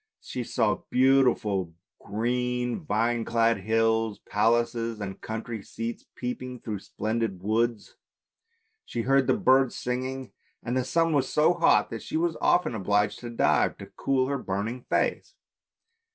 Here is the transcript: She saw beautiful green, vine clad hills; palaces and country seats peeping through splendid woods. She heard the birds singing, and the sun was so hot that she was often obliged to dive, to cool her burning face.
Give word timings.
She 0.19 0.43
saw 0.43 0.81
beautiful 0.89 1.75
green, 1.99 2.79
vine 2.83 3.23
clad 3.23 3.57
hills; 3.59 4.17
palaces 4.27 4.99
and 4.99 5.21
country 5.21 5.61
seats 5.61 6.05
peeping 6.15 6.61
through 6.61 6.79
splendid 6.79 7.43
woods. 7.43 7.97
She 8.83 9.03
heard 9.03 9.27
the 9.27 9.37
birds 9.37 9.75
singing, 9.75 10.31
and 10.63 10.75
the 10.75 10.85
sun 10.85 11.13
was 11.13 11.31
so 11.31 11.53
hot 11.53 11.91
that 11.91 12.01
she 12.01 12.17
was 12.17 12.35
often 12.41 12.73
obliged 12.73 13.19
to 13.19 13.29
dive, 13.29 13.77
to 13.77 13.85
cool 13.95 14.25
her 14.25 14.39
burning 14.39 14.85
face. 14.89 15.35